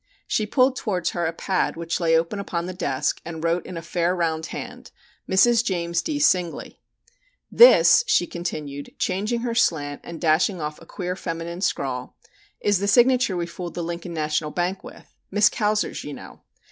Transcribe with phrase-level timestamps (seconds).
[0.25, 3.77] She pulled towards her a pad which lay open upon the desk and wrote in
[3.77, 4.89] a fair, round hand:
[5.29, 5.63] "Mrs.
[5.63, 6.17] James D.
[6.17, 6.75] Singley." (Fig.
[6.75, 6.77] 4.)
[7.59, 12.17] "This," she continued, changing her slant and dashing off a queer feminine scrawl,
[12.59, 16.41] "is the signature we fooled the Lincoln National Bank with Miss Kauser's, you know.